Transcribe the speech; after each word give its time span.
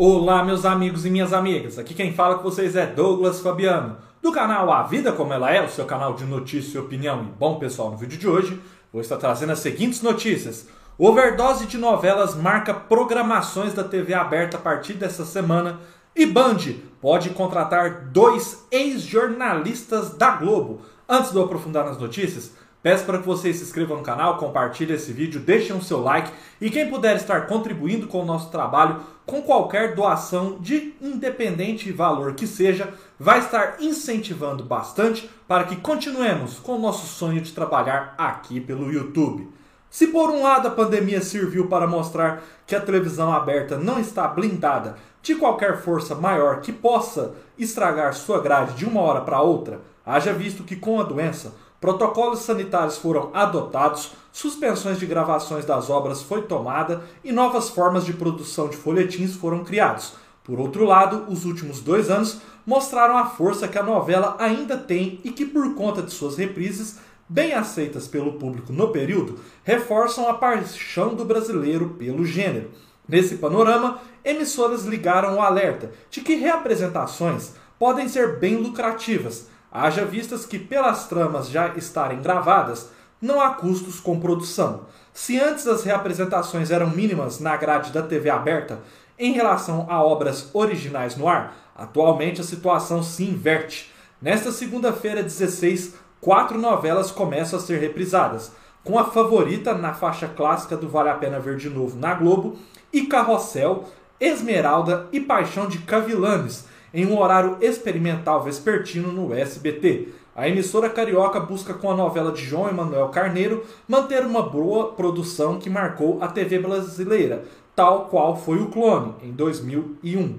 Olá, 0.00 0.44
meus 0.44 0.64
amigos 0.64 1.04
e 1.04 1.10
minhas 1.10 1.32
amigas. 1.32 1.76
Aqui 1.76 1.92
quem 1.92 2.12
fala 2.12 2.36
com 2.36 2.44
vocês 2.44 2.76
é 2.76 2.86
Douglas 2.86 3.40
Fabiano, 3.40 3.96
do 4.22 4.30
canal 4.30 4.72
A 4.72 4.84
Vida 4.84 5.10
Como 5.10 5.32
Ela 5.32 5.52
É, 5.52 5.60
o 5.60 5.68
seu 5.68 5.84
canal 5.86 6.14
de 6.14 6.24
notícia 6.24 6.78
e 6.78 6.80
opinião. 6.80 7.24
E 7.24 7.36
bom, 7.36 7.58
pessoal, 7.58 7.90
no 7.90 7.96
vídeo 7.96 8.16
de 8.16 8.28
hoje 8.28 8.60
vou 8.92 9.02
estar 9.02 9.16
trazendo 9.16 9.50
as 9.50 9.58
seguintes 9.58 10.00
notícias. 10.00 10.68
Overdose 10.96 11.66
de 11.66 11.76
novelas 11.76 12.36
marca 12.36 12.72
programações 12.72 13.74
da 13.74 13.82
TV 13.82 14.14
aberta 14.14 14.56
a 14.56 14.60
partir 14.60 14.92
dessa 14.92 15.24
semana. 15.24 15.80
E 16.14 16.24
Band 16.24 16.58
pode 17.00 17.30
contratar 17.30 18.04
dois 18.12 18.68
ex-jornalistas 18.70 20.10
da 20.10 20.30
Globo. 20.30 20.80
Antes 21.08 21.32
de 21.32 21.38
eu 21.38 21.42
aprofundar 21.42 21.84
nas 21.84 21.98
notícias, 21.98 22.52
Peço 22.80 23.04
para 23.04 23.18
que 23.18 23.26
vocês 23.26 23.56
se 23.56 23.64
inscrevam 23.64 23.96
no 23.96 24.02
canal, 24.04 24.36
compartilhem 24.36 24.94
esse 24.94 25.12
vídeo, 25.12 25.40
deixem 25.40 25.74
o 25.74 25.82
seu 25.82 26.00
like 26.00 26.30
e 26.60 26.70
quem 26.70 26.88
puder 26.88 27.16
estar 27.16 27.46
contribuindo 27.48 28.06
com 28.06 28.22
o 28.22 28.24
nosso 28.24 28.50
trabalho 28.50 29.00
com 29.26 29.42
qualquer 29.42 29.94
doação 29.94 30.58
de 30.60 30.94
independente 31.00 31.90
valor 31.90 32.34
que 32.34 32.46
seja, 32.46 32.94
vai 33.18 33.40
estar 33.40 33.76
incentivando 33.80 34.62
bastante 34.62 35.28
para 35.46 35.64
que 35.64 35.76
continuemos 35.76 36.58
com 36.60 36.76
o 36.76 36.80
nosso 36.80 37.06
sonho 37.06 37.40
de 37.40 37.52
trabalhar 37.52 38.14
aqui 38.16 38.60
pelo 38.60 38.92
YouTube. 38.92 39.48
Se 39.90 40.06
por 40.06 40.30
um 40.30 40.42
lado 40.42 40.68
a 40.68 40.70
pandemia 40.70 41.20
serviu 41.20 41.66
para 41.66 41.86
mostrar 41.86 42.42
que 42.66 42.76
a 42.76 42.80
televisão 42.80 43.32
aberta 43.32 43.76
não 43.76 43.98
está 43.98 44.28
blindada 44.28 44.96
de 45.20 45.34
qualquer 45.34 45.78
força 45.78 46.14
maior 46.14 46.60
que 46.60 46.72
possa 46.72 47.34
estragar 47.58 48.14
sua 48.14 48.40
grade 48.40 48.74
de 48.74 48.84
uma 48.84 49.00
hora 49.00 49.22
para 49.22 49.40
outra, 49.40 49.80
haja 50.06 50.32
visto 50.32 50.62
que 50.62 50.76
com 50.76 51.00
a 51.00 51.04
doença 51.04 51.52
Protocolos 51.80 52.40
sanitários 52.40 52.98
foram 52.98 53.30
adotados, 53.32 54.12
suspensões 54.32 54.98
de 54.98 55.06
gravações 55.06 55.64
das 55.64 55.88
obras 55.88 56.20
foi 56.20 56.42
tomada 56.42 57.04
e 57.22 57.30
novas 57.30 57.68
formas 57.68 58.04
de 58.04 58.12
produção 58.12 58.68
de 58.68 58.76
folhetins 58.76 59.36
foram 59.36 59.62
criados. 59.62 60.14
Por 60.42 60.58
outro 60.58 60.84
lado, 60.84 61.26
os 61.28 61.44
últimos 61.44 61.80
dois 61.80 62.10
anos 62.10 62.40
mostraram 62.66 63.16
a 63.16 63.26
força 63.26 63.68
que 63.68 63.78
a 63.78 63.82
novela 63.82 64.34
ainda 64.40 64.76
tem 64.76 65.20
e 65.22 65.30
que, 65.30 65.46
por 65.46 65.74
conta 65.74 66.02
de 66.02 66.10
suas 66.10 66.36
reprises, 66.36 66.98
bem 67.28 67.52
aceitas 67.52 68.08
pelo 68.08 68.32
público 68.32 68.72
no 68.72 68.88
período, 68.88 69.38
reforçam 69.62 70.28
a 70.28 70.34
paixão 70.34 71.14
do 71.14 71.24
brasileiro 71.24 71.90
pelo 71.90 72.24
gênero. 72.24 72.70
Nesse 73.08 73.36
panorama, 73.36 74.00
emissoras 74.24 74.84
ligaram 74.84 75.36
o 75.36 75.40
alerta 75.40 75.92
de 76.10 76.22
que 76.22 76.34
reapresentações 76.34 77.52
podem 77.78 78.08
ser 78.08 78.38
bem 78.38 78.56
lucrativas, 78.56 79.48
Haja 79.70 80.04
vistas 80.04 80.46
que, 80.46 80.58
pelas 80.58 81.06
tramas 81.06 81.48
já 81.48 81.68
estarem 81.76 82.22
gravadas, 82.22 82.90
não 83.20 83.40
há 83.40 83.50
custos 83.50 84.00
com 84.00 84.18
produção. 84.20 84.82
Se 85.12 85.38
antes 85.40 85.66
as 85.66 85.84
reapresentações 85.84 86.70
eram 86.70 86.90
mínimas 86.90 87.40
na 87.40 87.56
grade 87.56 87.92
da 87.92 88.02
TV 88.02 88.30
aberta 88.30 88.78
em 89.18 89.32
relação 89.32 89.86
a 89.90 90.02
obras 90.02 90.50
originais 90.54 91.16
no 91.16 91.28
ar, 91.28 91.56
atualmente 91.76 92.40
a 92.40 92.44
situação 92.44 93.02
se 93.02 93.24
inverte. 93.24 93.92
Nesta 94.22 94.52
segunda-feira, 94.52 95.22
16, 95.22 95.94
quatro 96.20 96.58
novelas 96.58 97.10
começam 97.10 97.58
a 97.58 97.62
ser 97.62 97.80
reprisadas, 97.80 98.52
com 98.84 98.98
a 98.98 99.04
favorita 99.04 99.74
na 99.74 99.92
faixa 99.92 100.28
clássica 100.28 100.76
do 100.76 100.88
Vale 100.88 101.10
a 101.10 101.14
Pena 101.14 101.40
Ver 101.40 101.56
de 101.56 101.68
Novo 101.68 101.98
na 101.98 102.14
Globo 102.14 102.56
e 102.92 103.02
Carrossel, 103.02 103.84
Esmeralda 104.20 105.06
e 105.12 105.20
Paixão 105.20 105.66
de 105.66 105.78
Cavilanes, 105.78 106.64
em 106.92 107.06
um 107.06 107.18
horário 107.18 107.56
experimental 107.60 108.42
vespertino 108.42 109.12
no 109.12 109.34
SBT. 109.34 110.08
A 110.34 110.48
emissora 110.48 110.88
carioca 110.88 111.40
busca 111.40 111.74
com 111.74 111.90
a 111.90 111.96
novela 111.96 112.30
de 112.30 112.44
João 112.44 112.68
Emanuel 112.68 113.08
Carneiro 113.08 113.64
manter 113.88 114.24
uma 114.24 114.42
boa 114.42 114.92
produção 114.92 115.58
que 115.58 115.68
marcou 115.68 116.22
a 116.22 116.28
TV 116.28 116.60
brasileira, 116.60 117.44
tal 117.74 118.06
qual 118.06 118.36
foi 118.36 118.58
o 118.58 118.68
Clone 118.68 119.14
em 119.22 119.32
2001. 119.32 120.38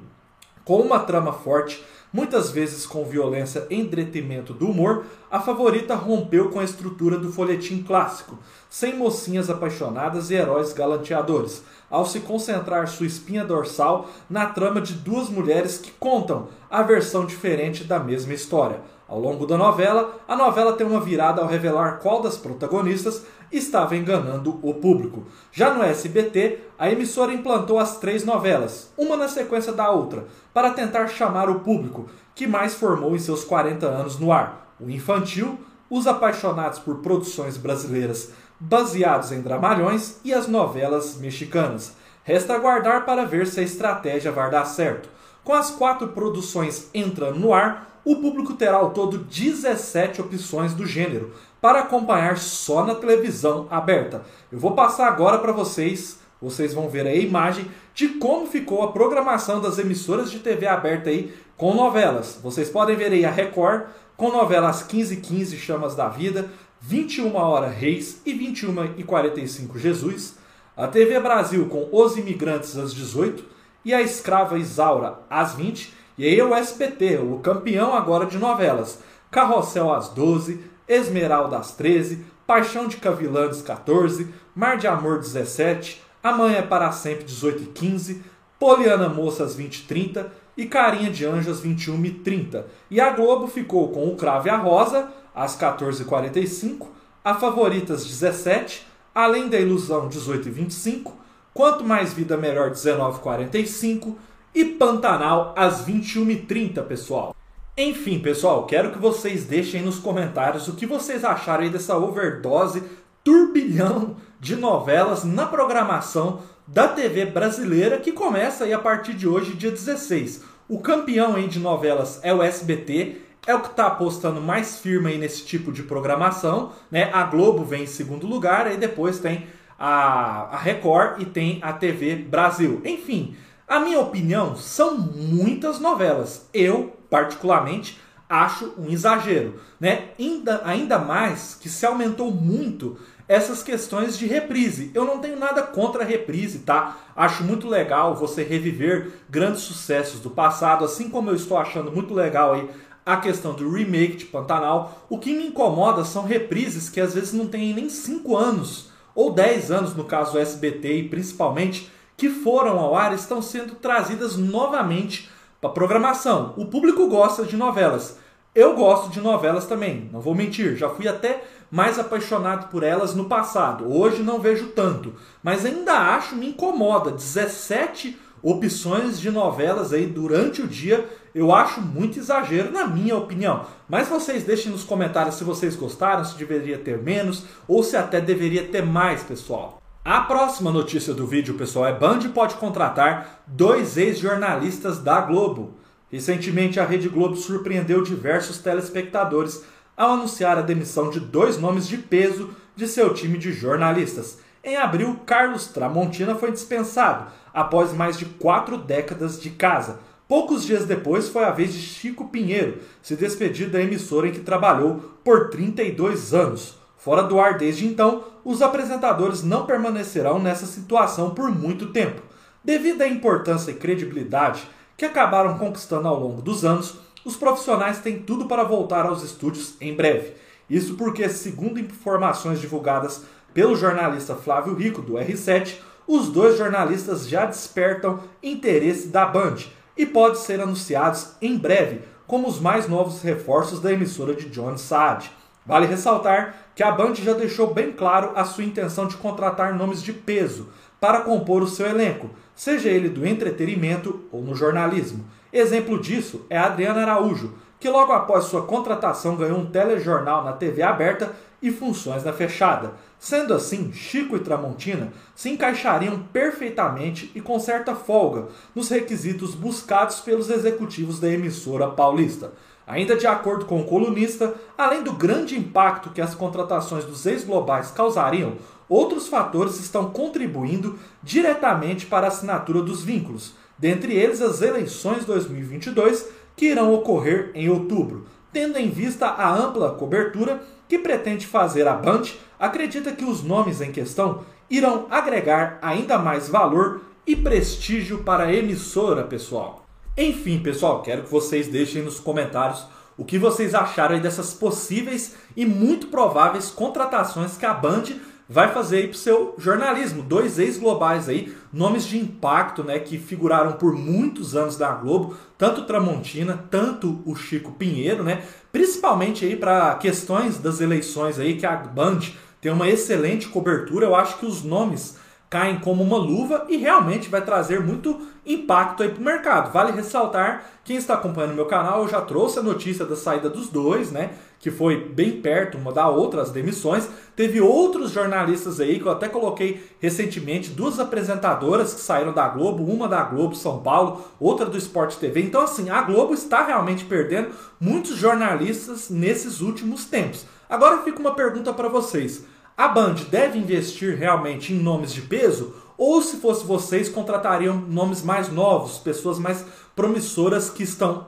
Com 0.63 0.79
uma 0.81 0.99
trama 0.99 1.33
forte, 1.33 1.83
muitas 2.11 2.51
vezes 2.51 2.85
com 2.85 3.05
violência 3.05 3.65
em 3.69 3.85
detrimento 3.85 4.53
do 4.53 4.69
humor, 4.69 5.05
a 5.29 5.39
favorita 5.39 5.95
rompeu 5.95 6.49
com 6.49 6.59
a 6.59 6.63
estrutura 6.63 7.17
do 7.17 7.31
folhetim 7.31 7.83
clássico, 7.83 8.37
sem 8.69 8.95
mocinhas 8.95 9.49
apaixonadas 9.49 10.29
e 10.29 10.35
heróis 10.35 10.73
galanteadores, 10.73 11.63
ao 11.89 12.05
se 12.05 12.19
concentrar 12.19 12.87
sua 12.87 13.07
espinha 13.07 13.43
dorsal 13.43 14.09
na 14.29 14.47
trama 14.47 14.81
de 14.81 14.93
duas 14.93 15.29
mulheres 15.29 15.77
que 15.77 15.91
contam 15.91 16.47
a 16.69 16.81
versão 16.83 17.25
diferente 17.25 17.83
da 17.83 17.99
mesma 17.99 18.33
história. 18.33 18.81
Ao 19.07 19.19
longo 19.19 19.47
da 19.47 19.57
novela, 19.57 20.19
a 20.27 20.35
novela 20.35 20.73
tem 20.73 20.85
uma 20.85 20.99
virada 20.99 21.41
ao 21.41 21.47
revelar 21.47 21.97
qual 21.97 22.21
das 22.21 22.37
protagonistas 22.37 23.25
estava 23.51 23.95
enganando 23.95 24.59
o 24.61 24.75
público. 24.75 25.25
Já 25.51 25.73
no 25.73 25.83
SBT, 25.83 26.59
a 26.77 26.91
emissora 26.91 27.33
implantou 27.33 27.79
as 27.79 27.97
três 27.97 28.23
novelas, 28.23 28.93
uma 28.95 29.17
na 29.17 29.27
sequência 29.27 29.73
da 29.73 29.89
outra, 29.89 30.27
para 30.53 30.69
tentar 30.69 31.07
chamar 31.07 31.49
o 31.49 31.61
público 31.61 31.98
que 32.35 32.47
mais 32.47 32.75
formou 32.75 33.15
em 33.15 33.19
seus 33.19 33.43
40 33.43 33.85
anos 33.85 34.19
no 34.19 34.31
ar: 34.31 34.75
o 34.79 34.89
infantil, 34.89 35.59
os 35.89 36.07
apaixonados 36.07 36.79
por 36.79 36.97
produções 36.97 37.57
brasileiras 37.57 38.31
baseados 38.59 39.31
em 39.31 39.41
dramalhões 39.41 40.19
e 40.23 40.33
as 40.33 40.47
novelas 40.47 41.17
mexicanas. 41.17 41.93
Resta 42.23 42.53
aguardar 42.53 43.05
para 43.05 43.25
ver 43.25 43.47
se 43.47 43.59
a 43.59 43.63
estratégia 43.63 44.31
vai 44.31 44.51
dar 44.51 44.65
certo. 44.65 45.09
Com 45.43 45.53
as 45.53 45.71
quatro 45.71 46.09
produções 46.09 46.89
entrando 46.93 47.39
no 47.39 47.53
ar, 47.53 48.01
o 48.03 48.17
público 48.17 48.53
terá 48.53 48.77
ao 48.77 48.91
todo 48.91 49.17
17 49.17 50.21
opções 50.21 50.73
do 50.73 50.85
gênero 50.85 51.33
para 51.61 51.79
acompanhar 51.79 52.37
só 52.37 52.85
na 52.85 52.95
televisão 52.95 53.67
aberta. 53.69 54.23
Eu 54.51 54.59
vou 54.59 54.71
passar 54.71 55.07
agora 55.07 55.39
para 55.39 55.51
vocês, 55.51 56.19
vocês 56.41 56.73
vão 56.73 56.89
ver 56.89 57.05
a 57.07 57.15
imagem 57.15 57.69
de 57.93 58.09
como 58.09 58.47
ficou 58.47 58.83
a 58.83 58.91
programação 58.91 59.59
das 59.59 59.77
emissoras 59.77 60.31
de 60.31 60.39
TV 60.39 60.67
aberta 60.67 61.09
aí 61.09 61.33
com 61.59 61.73
novelas. 61.73 62.39
Vocês 62.41 62.69
podem 62.69 62.95
ver 62.95 63.11
aí 63.11 63.25
a 63.25 63.29
Record 63.29 63.87
com 64.15 64.31
novelas 64.31 64.81
15 64.81 65.17
15 65.17 65.57
Chamas 65.57 65.93
da 65.93 66.07
Vida, 66.07 66.49
21 66.79 67.35
horas 67.35 67.75
Reis 67.75 68.21
e 68.25 68.33
21 68.33 68.93
e 68.97 69.03
45 69.03 69.77
Jesus, 69.77 70.37
a 70.75 70.87
TV 70.87 71.19
Brasil 71.19 71.67
com 71.67 71.89
Os 71.91 72.15
Imigrantes 72.15 72.77
às 72.77 72.93
18 72.93 73.43
e 73.83 73.93
a 73.93 74.01
Escrava 74.01 74.57
Isaura 74.57 75.19
às 75.29 75.53
20, 75.53 75.93
e 76.17 76.25
aí 76.25 76.41
o 76.41 76.55
SBT, 76.55 77.17
o 77.17 77.39
campeão 77.39 77.93
agora 77.93 78.25
de 78.25 78.37
novelas, 78.37 78.99
Carrossel 79.29 79.93
às 79.93 80.07
12, 80.07 80.63
Esmeralda 80.87 81.57
às 81.57 81.73
13, 81.73 82.25
Paixão 82.47 82.87
de 82.87 82.95
Cavilandes 82.95 83.61
14, 83.61 84.33
Mar 84.55 84.77
de 84.77 84.87
Amor 84.87 85.19
17, 85.19 86.01
Amanhã 86.23 86.59
é 86.59 86.61
para 86.61 86.91
sempre 86.93 87.25
18 87.25 87.63
e 87.63 87.65
15, 87.67 88.23
Poliana 88.57 89.09
Moça 89.09 89.43
às 89.43 89.55
20 89.55 89.75
e 89.75 89.83
30 89.83 90.31
e 90.59 90.65
Carinha 90.65 91.09
de 91.09 91.25
Anjo 91.25 91.49
às 91.49 91.61
21 91.61 92.03
e 92.03 92.11
30. 92.11 92.67
E 92.91 92.99
a 92.99 93.11
Globo 93.11 93.47
ficou 93.47 93.87
com 93.93 94.09
o 94.09 94.17
Cravo 94.17 94.47
e 94.47 94.51
a 94.51 94.57
Rosa 94.57 95.07
às 95.33 95.57
14h45, 95.57 96.85
a 97.23 97.33
Favoritas 97.33 98.05
17, 98.05 98.85
Além 99.15 99.47
da 99.47 99.57
Ilusão 99.57 100.09
18h25, 100.09 101.13
Quanto 101.53 101.85
Mais 101.85 102.13
Vida 102.13 102.35
Melhor 102.35 102.71
19h45 102.71 104.15
e 104.53 104.65
Pantanal 104.65 105.53
às 105.55 105.85
21h30, 105.85 106.83
pessoal. 106.83 107.33
Enfim, 107.77 108.19
pessoal, 108.19 108.65
quero 108.65 108.91
que 108.91 108.99
vocês 108.99 109.45
deixem 109.45 109.81
nos 109.81 109.97
comentários 109.97 110.67
o 110.67 110.75
que 110.75 110.85
vocês 110.85 111.23
acharam 111.23 111.63
aí 111.63 111.69
dessa 111.69 111.97
overdose, 111.97 112.83
turbilhão 113.23 114.17
de 114.41 114.57
novelas 114.57 115.23
na 115.23 115.45
programação 115.45 116.41
da 116.67 116.87
TV 116.87 117.25
brasileira 117.27 117.97
que 117.97 118.11
começa 118.11 118.65
aí 118.65 118.73
a 118.73 118.79
partir 118.79 119.13
de 119.13 119.27
hoje, 119.27 119.53
dia 119.53 119.71
16. 119.71 120.48
O 120.69 120.79
campeão 120.79 121.35
aí 121.35 121.47
de 121.47 121.57
novelas 121.57 122.19
é 122.21 122.31
o 122.31 122.43
SBT 122.43 123.21
é 123.47 123.55
o 123.55 123.61
que 123.61 123.69
está 123.69 123.87
apostando 123.87 124.39
mais 124.39 124.77
firme 124.77 125.09
aí 125.09 125.17
nesse 125.17 125.43
tipo 125.43 125.71
de 125.71 125.81
programação. 125.81 126.73
Né? 126.91 127.09
A 127.11 127.23
Globo 127.23 127.63
vem 127.63 127.83
em 127.83 127.87
segundo 127.87 128.27
lugar, 128.27 128.67
aí 128.67 128.77
depois 128.77 129.17
tem 129.17 129.47
a, 129.79 130.43
a 130.51 130.57
Record 130.57 131.23
e 131.23 131.25
tem 131.25 131.57
a 131.63 131.73
TV 131.73 132.17
Brasil. 132.17 132.83
Enfim, 132.85 133.35
a 133.67 133.79
minha 133.79 133.99
opinião 133.99 134.55
são 134.55 134.95
muitas 134.95 135.79
novelas. 135.79 136.47
Eu, 136.53 136.95
particularmente, 137.09 137.99
acho 138.29 138.71
um 138.77 138.91
exagero. 138.91 139.59
Né? 139.79 140.09
Ainda, 140.19 140.61
ainda 140.63 140.99
mais 140.99 141.55
que 141.59 141.67
se 141.67 141.83
aumentou 141.83 142.31
muito 142.31 142.99
essas 143.29 143.61
questões 143.61 144.17
de 144.17 144.25
reprise. 144.25 144.89
Eu 144.91 145.05
não 145.05 145.19
tenho 145.19 145.37
nada 145.37 145.61
contra 145.61 146.03
a 146.03 146.05
reprise, 146.05 146.59
tá? 146.59 146.97
Acho 147.15 147.43
muito 147.43 147.67
legal 147.67 148.15
você 148.15 148.41
reviver 148.41 149.11
grandes 149.29 149.61
sucessos 149.61 150.19
do 150.19 150.31
passado, 150.31 150.83
assim 150.83 151.09
como 151.09 151.29
eu 151.29 151.35
estou 151.35 151.55
achando 151.55 151.91
muito 151.91 152.11
legal 152.11 152.53
aí 152.53 152.67
a 153.05 153.17
questão 153.17 153.53
do 153.53 153.69
remake 153.71 154.17
de 154.17 154.25
Pantanal. 154.25 155.05
O 155.07 155.19
que 155.19 155.31
me 155.31 155.45
incomoda 155.45 156.03
são 156.03 156.25
reprises 156.25 156.89
que 156.89 156.99
às 156.99 157.13
vezes 157.13 157.31
não 157.31 157.47
têm 157.47 157.71
nem 157.71 157.87
5 157.87 158.35
anos 158.35 158.89
ou 159.13 159.31
10 159.31 159.71
anos, 159.71 159.95
no 159.95 160.05
caso 160.05 160.31
do 160.31 160.39
SBT 160.39 160.93
e 160.93 161.09
principalmente, 161.09 161.91
que 162.17 162.29
foram 162.29 162.79
ao 162.79 162.95
ar 162.95 163.13
estão 163.13 163.43
sendo 163.43 163.75
trazidas 163.75 164.37
novamente 164.37 165.29
para 165.61 165.69
programação. 165.69 166.55
O 166.57 166.65
público 166.65 167.07
gosta 167.07 167.45
de 167.45 167.55
novelas. 167.55 168.17
Eu 168.55 168.75
gosto 168.75 169.11
de 169.11 169.21
novelas 169.21 169.67
também, 169.67 170.09
não 170.11 170.19
vou 170.19 170.33
mentir, 170.33 170.75
já 170.75 170.89
fui 170.89 171.07
até 171.07 171.43
mais 171.69 171.99
apaixonado 171.99 172.69
por 172.69 172.83
elas 172.83 173.13
no 173.13 173.25
passado. 173.25 173.91
Hoje 173.91 174.23
não 174.23 174.39
vejo 174.39 174.67
tanto, 174.67 175.13
mas 175.43 175.65
ainda 175.65 175.93
acho, 175.93 176.35
me 176.35 176.49
incomoda 176.49 177.11
17 177.11 178.17
opções 178.41 179.19
de 179.19 179.29
novelas 179.29 179.93
aí 179.93 180.05
durante 180.05 180.61
o 180.61 180.67
dia, 180.67 181.07
eu 181.33 181.53
acho 181.53 181.81
muito 181.81 182.17
exagero, 182.17 182.71
na 182.71 182.87
minha 182.87 183.15
opinião. 183.15 183.65
Mas 183.87 184.07
vocês 184.07 184.43
deixem 184.43 184.71
nos 184.71 184.83
comentários 184.83 185.35
se 185.35 185.43
vocês 185.43 185.75
gostaram, 185.75 186.23
se 186.23 186.37
deveria 186.37 186.77
ter 186.77 186.97
menos 186.97 187.43
ou 187.67 187.83
se 187.83 187.95
até 187.95 188.19
deveria 188.19 188.65
ter 188.65 188.83
mais, 188.83 189.23
pessoal. 189.23 189.81
A 190.03 190.21
próxima 190.21 190.71
notícia 190.71 191.13
do 191.13 191.27
vídeo, 191.27 191.55
pessoal, 191.55 191.85
é 191.85 191.93
Band 191.93 192.19
pode 192.33 192.55
contratar 192.55 193.43
dois 193.45 193.97
ex-jornalistas 193.97 194.99
da 194.99 195.21
Globo. 195.21 195.75
Recentemente, 196.11 196.79
a 196.79 196.85
Rede 196.85 197.09
Globo 197.09 197.35
surpreendeu 197.35 198.01
diversos 198.01 198.57
telespectadores 198.57 199.63
ao 199.99 200.13
anunciar 200.13 200.57
a 200.57 200.61
demissão 200.61 201.09
de 201.09 201.19
dois 201.19 201.57
nomes 201.57 201.85
de 201.85 201.97
peso 201.97 202.51
de 202.73 202.87
seu 202.87 203.13
time 203.13 203.37
de 203.37 203.51
jornalistas. 203.51 204.39
Em 204.63 204.77
abril, 204.77 205.19
Carlos 205.25 205.67
Tramontina 205.67 206.35
foi 206.35 206.53
dispensado 206.53 207.29
após 207.53 207.91
mais 207.91 208.17
de 208.17 208.23
quatro 208.23 208.77
décadas 208.77 209.41
de 209.41 209.49
casa. 209.49 209.99
Poucos 210.25 210.63
dias 210.63 210.85
depois, 210.85 211.27
foi 211.27 211.43
a 211.43 211.51
vez 211.51 211.73
de 211.73 211.81
Chico 211.81 212.29
Pinheiro 212.29 212.77
se 213.01 213.17
despedir 213.17 213.69
da 213.69 213.81
emissora 213.81 214.29
em 214.29 214.31
que 214.31 214.39
trabalhou 214.39 215.17
por 215.21 215.49
32 215.49 216.33
anos. 216.33 216.77
Fora 216.97 217.23
do 217.23 217.37
ar 217.37 217.57
desde 217.57 217.85
então, 217.85 218.23
os 218.45 218.61
apresentadores 218.61 219.43
não 219.43 219.65
permanecerão 219.65 220.39
nessa 220.39 220.65
situação 220.65 221.31
por 221.31 221.51
muito 221.51 221.87
tempo. 221.87 222.21
Devido 222.63 223.01
à 223.01 223.07
importância 223.07 223.71
e 223.71 223.75
credibilidade 223.75 224.65
que 224.95 225.05
acabaram 225.05 225.57
conquistando 225.57 226.07
ao 226.07 226.19
longo 226.19 226.41
dos 226.41 226.63
anos, 226.63 226.99
os 227.25 227.35
profissionais 227.35 227.99
têm 227.99 228.19
tudo 228.19 228.45
para 228.45 228.63
voltar 228.63 229.05
aos 229.05 229.23
estúdios 229.23 229.75
em 229.79 229.95
breve. 229.95 230.33
Isso 230.69 230.95
porque, 230.95 231.27
segundo 231.29 231.79
informações 231.79 232.59
divulgadas 232.59 233.23
pelo 233.53 233.75
jornalista 233.75 234.35
Flávio 234.35 234.75
Rico, 234.75 235.01
do 235.01 235.13
R7, 235.13 235.75
os 236.07 236.29
dois 236.29 236.57
jornalistas 236.57 237.27
já 237.27 237.45
despertam 237.45 238.19
interesse 238.41 239.07
da 239.07 239.25
Band 239.25 239.57
e 239.97 240.05
podem 240.05 240.39
ser 240.39 240.61
anunciados 240.61 241.33
em 241.41 241.57
breve 241.57 242.01
como 242.25 242.47
os 242.47 242.59
mais 242.59 242.87
novos 242.87 243.21
reforços 243.21 243.79
da 243.79 243.91
emissora 243.91 244.35
de 244.35 244.49
John 244.49 244.77
Saad. 244.77 245.31
Vale 245.65 245.87
ressaltar 245.87 246.71
que 246.75 246.81
a 246.81 246.91
Band 246.91 247.15
já 247.15 247.33
deixou 247.33 247.73
bem 247.73 247.91
claro 247.91 248.31
a 248.35 248.45
sua 248.45 248.63
intenção 248.63 249.07
de 249.07 249.17
contratar 249.17 249.75
nomes 249.75 250.01
de 250.01 250.13
peso 250.13 250.69
para 250.99 251.21
compor 251.21 251.61
o 251.61 251.67
seu 251.67 251.85
elenco, 251.85 252.29
seja 252.55 252.89
ele 252.89 253.09
do 253.09 253.25
entretenimento 253.25 254.21
ou 254.31 254.41
no 254.41 254.55
jornalismo. 254.55 255.25
Exemplo 255.51 255.99
disso 255.99 256.45
é 256.49 256.57
Adriana 256.57 257.01
Araújo, 257.01 257.55
que 257.79 257.89
logo 257.89 258.11
após 258.11 258.45
sua 258.45 258.63
contratação 258.63 259.35
ganhou 259.35 259.57
um 259.57 259.65
telejornal 259.65 260.43
na 260.43 260.53
TV 260.53 260.83
aberta 260.83 261.31
e 261.61 261.71
funções 261.71 262.23
na 262.23 262.31
fechada. 262.31 262.93
Sendo 263.17 263.53
assim, 263.53 263.91
Chico 263.91 264.35
e 264.35 264.39
Tramontina 264.39 265.11
se 265.35 265.49
encaixariam 265.49 266.19
perfeitamente 266.31 267.31
e 267.33 267.41
com 267.41 267.59
certa 267.59 267.95
folga 267.95 268.47
nos 268.75 268.89
requisitos 268.89 269.55
buscados 269.55 270.19
pelos 270.19 270.49
executivos 270.49 271.19
da 271.19 271.29
emissora 271.29 271.87
paulista. 271.87 272.53
Ainda 272.85 273.15
de 273.15 273.27
acordo 273.27 273.65
com 273.65 273.81
o 273.81 273.85
colunista, 273.85 274.53
além 274.77 275.03
do 275.03 275.13
grande 275.13 275.57
impacto 275.57 276.09
que 276.09 276.21
as 276.21 276.33
contratações 276.33 277.05
dos 277.05 277.25
ex-globais 277.25 277.91
causariam, 277.91 278.55
outros 278.87 279.27
fatores 279.27 279.79
estão 279.79 280.09
contribuindo 280.09 280.97
diretamente 281.21 282.07
para 282.07 282.25
a 282.25 282.29
assinatura 282.29 282.81
dos 282.81 283.03
vínculos, 283.03 283.53
dentre 283.79 284.13
eles 284.13 284.41
as 284.41 284.61
eleições 284.61 285.25
2022 285.25 286.27
que 286.55 286.65
irão 286.65 286.93
ocorrer 286.93 287.51
em 287.55 287.69
outubro. 287.69 288.25
Tendo 288.51 288.77
em 288.77 288.89
vista 288.89 289.27
a 289.27 289.55
ampla 289.55 289.91
cobertura 289.91 290.61
que 290.87 290.99
pretende 290.99 291.47
fazer 291.47 291.87
a 291.87 291.93
Band, 291.93 292.23
acredita 292.59 293.11
que 293.11 293.23
os 293.23 293.41
nomes 293.41 293.79
em 293.79 293.91
questão 293.91 294.43
irão 294.69 295.07
agregar 295.09 295.79
ainda 295.81 296.17
mais 296.17 296.49
valor 296.49 297.01
e 297.25 297.35
prestígio 297.35 298.19
para 298.19 298.45
a 298.45 298.53
emissora, 298.53 299.23
pessoal. 299.23 299.85
Enfim, 300.17 300.59
pessoal, 300.59 301.01
quero 301.01 301.23
que 301.23 301.31
vocês 301.31 301.67
deixem 301.67 302.01
nos 302.01 302.19
comentários 302.19 302.85
o 303.17 303.23
que 303.23 303.37
vocês 303.37 303.75
acharam 303.75 304.19
dessas 304.19 304.53
possíveis 304.53 305.35
e 305.55 305.65
muito 305.65 306.07
prováveis 306.07 306.69
contratações 306.69 307.57
que 307.57 307.65
a 307.65 307.73
Band 307.73 308.03
vai 308.49 308.73
fazer 308.73 308.97
aí 308.97 309.07
pro 309.07 309.17
seu 309.17 309.53
jornalismo. 309.59 310.23
Dois 310.23 310.57
ex-globais 310.57 311.29
aí, 311.29 311.55
nomes 311.71 312.05
de 312.05 312.17
impacto, 312.17 312.83
né, 312.83 312.97
que 312.97 313.19
figuraram 313.19 313.73
por 313.73 313.95
muitos 313.95 314.55
anos 314.55 314.75
da 314.75 314.91
Globo, 314.91 315.37
tanto 315.57 315.85
Tramontina, 315.85 316.65
tanto 316.71 317.21
o 317.25 317.35
Chico 317.35 317.73
Pinheiro, 317.73 318.23
né, 318.23 318.41
principalmente 318.71 319.45
aí 319.45 319.55
para 319.55 319.93
questões 319.95 320.57
das 320.57 320.81
eleições 320.81 321.37
aí 321.37 321.55
que 321.57 321.65
a 321.65 321.75
Band 321.75 322.19
tem 322.59 322.71
uma 322.71 322.89
excelente 322.89 323.47
cobertura. 323.47 324.07
Eu 324.07 324.15
acho 324.15 324.39
que 324.39 324.45
os 324.45 324.63
nomes 324.63 325.17
caem 325.49 325.79
como 325.79 326.03
uma 326.03 326.17
luva 326.17 326.65
e 326.69 326.77
realmente 326.77 327.27
vai 327.27 327.41
trazer 327.41 327.79
muito 327.79 328.21
impacto 328.45 329.01
aí 329.01 329.09
para 329.09 329.19
o 329.19 329.23
mercado. 329.23 329.71
Vale 329.71 329.91
ressaltar, 329.91 330.63
quem 330.83 330.95
está 330.95 331.15
acompanhando 331.15 331.55
meu 331.55 331.65
canal, 331.65 332.03
eu 332.03 332.07
já 332.07 332.21
trouxe 332.21 332.59
a 332.59 332.63
notícia 332.63 333.05
da 333.05 333.15
saída 333.15 333.49
dos 333.49 333.67
dois, 333.69 334.11
né? 334.11 334.31
Que 334.59 334.69
foi 334.69 335.09
bem 335.09 335.41
perto 335.41 335.77
uma 335.77 335.91
da 335.91 336.07
outra, 336.07 336.41
as 336.41 336.51
demissões. 336.51 337.09
Teve 337.35 337.61
outros 337.61 338.11
jornalistas 338.11 338.79
aí 338.79 338.99
que 338.99 339.05
eu 339.05 339.11
até 339.11 339.27
coloquei 339.27 339.83
recentemente, 339.99 340.69
duas 340.69 340.99
apresentadoras 340.99 341.93
que 341.93 342.01
saíram 342.01 342.33
da 342.33 342.47
Globo, 342.47 342.83
uma 342.83 343.07
da 343.07 343.23
Globo 343.23 343.55
São 343.55 343.79
Paulo, 343.79 344.23
outra 344.39 344.67
do 344.67 344.77
Sport 344.77 345.15
TV. 345.15 345.41
Então, 345.41 345.61
assim, 345.61 345.89
a 345.89 346.01
Globo 346.01 346.33
está 346.33 346.65
realmente 346.65 347.05
perdendo 347.05 347.49
muitos 347.79 348.15
jornalistas 348.17 349.09
nesses 349.09 349.61
últimos 349.61 350.05
tempos. 350.05 350.45
Agora 350.69 350.99
fica 350.99 351.19
uma 351.19 351.33
pergunta 351.33 351.73
para 351.73 351.87
vocês. 351.87 352.45
A 352.79 352.87
Band 352.87 353.15
deve 353.29 353.59
investir 353.59 354.17
realmente 354.17 354.71
em 354.71 354.77
nomes 354.77 355.11
de 355.11 355.21
peso? 355.21 355.75
Ou 355.97 356.21
se 356.21 356.37
fosse 356.37 356.65
vocês, 356.65 357.09
contratariam 357.09 357.75
nomes 357.75 358.23
mais 358.23 358.47
novos, 358.47 358.97
pessoas 358.99 359.37
mais 359.37 359.65
promissoras 359.93 360.69
que 360.69 360.83
estão 360.83 361.27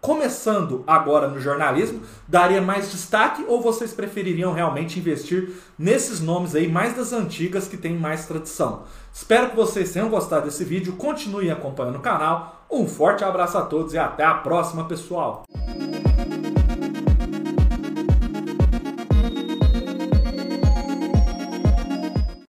começando 0.00 0.84
agora 0.86 1.26
no 1.26 1.40
jornalismo, 1.40 2.02
daria 2.28 2.62
mais 2.62 2.92
destaque 2.92 3.44
ou 3.48 3.60
vocês 3.60 3.92
prefeririam 3.92 4.52
realmente 4.52 4.96
investir 4.96 5.50
nesses 5.76 6.20
nomes 6.20 6.54
aí 6.54 6.68
mais 6.68 6.94
das 6.94 7.12
antigas 7.12 7.66
que 7.66 7.76
têm 7.76 7.98
mais 7.98 8.26
tradição? 8.26 8.84
Espero 9.12 9.50
que 9.50 9.56
vocês 9.56 9.92
tenham 9.92 10.08
gostado 10.08 10.44
desse 10.44 10.62
vídeo, 10.62 10.92
continuem 10.92 11.50
acompanhando 11.50 11.96
o 11.96 12.00
canal. 12.00 12.64
Um 12.70 12.86
forte 12.86 13.24
abraço 13.24 13.58
a 13.58 13.62
todos 13.62 13.92
e 13.92 13.98
até 13.98 14.22
a 14.22 14.34
próxima, 14.34 14.84
pessoal! 14.84 15.42